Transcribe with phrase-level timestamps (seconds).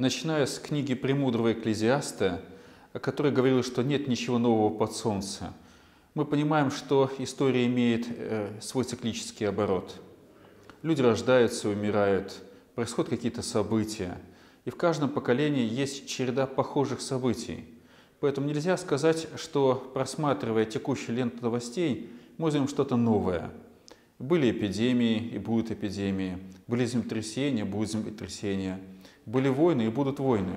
[0.00, 2.40] начиная с книги «Премудрого экклезиаста»,
[3.02, 5.48] который говорил, что нет ничего нового под солнцем,
[6.14, 10.00] мы понимаем, что история имеет э, свой циклический оборот.
[10.82, 12.42] Люди рождаются, умирают,
[12.74, 14.16] происходят какие-то события,
[14.64, 17.68] и в каждом поколении есть череда похожих событий.
[18.20, 23.50] Поэтому нельзя сказать, что просматривая текущую ленту новостей, мы узнаем что-то новое.
[24.20, 28.78] Были эпидемии и будут эпидемии, были землетрясения, будут землетрясения,
[29.24, 30.56] были войны и будут войны.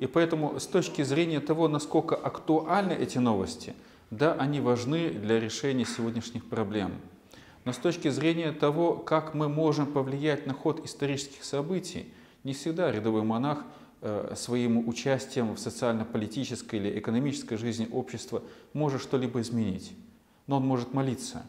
[0.00, 3.72] И поэтому с точки зрения того, насколько актуальны эти новости,
[4.10, 6.92] да, они важны для решения сегодняшних проблем.
[7.64, 12.12] Но с точки зрения того, как мы можем повлиять на ход исторических событий,
[12.44, 13.64] не всегда рядовой монах
[14.02, 18.42] э, своим участием в социально-политической или экономической жизни общества
[18.74, 19.92] может что-либо изменить.
[20.46, 21.46] Но он может молиться.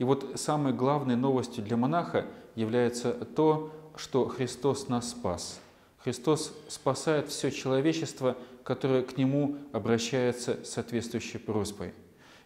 [0.00, 5.60] И вот самой главной новостью для монаха является то, что Христос нас спас–
[6.02, 11.92] Христос спасает все человечество, которое к Нему обращается с соответствующей просьбой.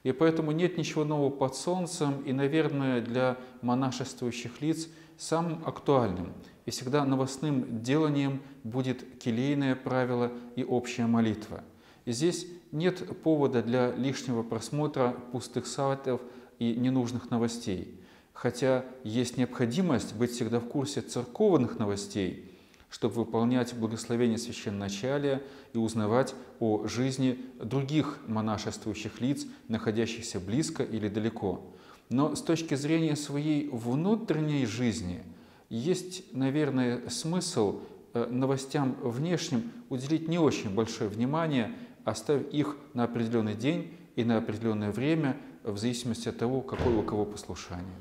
[0.03, 6.33] И поэтому нет ничего нового под солнцем, и, наверное, для монашествующих лиц самым актуальным
[6.67, 11.63] и всегда новостным деланием будет келейное правило и общая молитва.
[12.05, 16.21] И здесь нет повода для лишнего просмотра пустых сайтов
[16.59, 18.01] и ненужных новостей.
[18.33, 22.51] Хотя есть необходимость быть всегда в курсе церковных новостей–
[22.95, 31.61] чтобы выполнять благословение священначалия и узнавать о жизни других монашествующих лиц, находящихся близко или далеко.
[32.09, 35.25] Но с точки зрения своей внутренней жизни
[35.69, 37.81] есть, наверное, смысл
[38.13, 41.75] э, новостям внешним уделить не очень большое внимание,
[42.05, 47.03] оставив их на определенный день и на определенное время в зависимости от того, какое у
[47.03, 47.95] кого послушание.